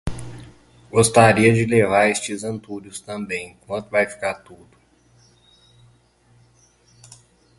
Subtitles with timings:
[0.89, 3.55] Gostaria de levar estes antúrios também.
[3.67, 4.75] Quanto vai ficar tudo?